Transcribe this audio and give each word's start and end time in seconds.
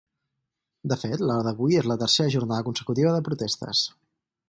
De 0.93 0.97
fet, 1.01 1.21
la 1.31 1.35
d’avui 1.49 1.79
és 1.83 1.91
la 1.93 1.99
tercera 2.05 2.35
jornada 2.39 2.69
consecutiva 2.71 3.17
de 3.19 3.25
protestes. 3.33 3.89